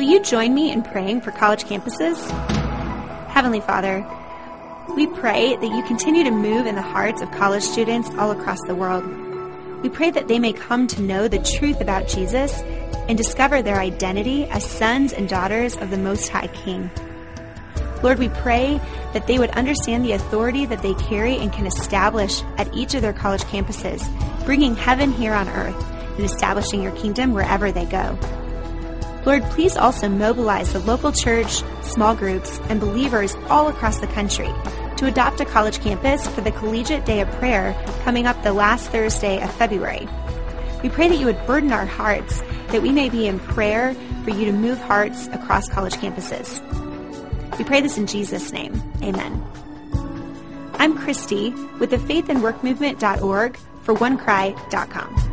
[0.00, 2.16] Will you join me in praying for college campuses?
[3.28, 4.02] Heavenly Father,
[4.96, 8.62] we pray that you continue to move in the hearts of college students all across
[8.62, 9.04] the world.
[9.82, 12.62] We pray that they may come to know the truth about Jesus
[13.10, 16.90] and discover their identity as sons and daughters of the Most High King.
[18.02, 18.80] Lord, we pray
[19.12, 23.02] that they would understand the authority that they carry and can establish at each of
[23.02, 24.02] their college campuses,
[24.46, 25.84] bringing heaven here on earth
[26.16, 28.18] and establishing your kingdom wherever they go.
[29.26, 34.50] Lord, please also mobilize the local church, small groups, and believers all across the country
[34.96, 38.90] to adopt a college campus for the Collegiate Day of Prayer coming up the last
[38.90, 40.08] Thursday of February.
[40.82, 43.94] We pray that you would burden our hearts, that we may be in prayer
[44.24, 46.60] for you to move hearts across college campuses.
[47.58, 48.82] We pray this in Jesus' name.
[49.02, 49.44] Amen.
[50.74, 55.29] I'm Christie with the faithandworkmovement.org for onecry.com.